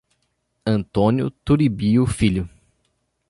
Antônio 0.65 1.29
Turibio 1.29 2.07
Filho 2.07 2.49